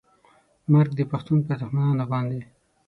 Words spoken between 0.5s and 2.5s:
مرګ د پښتون پر دښمنانو باندې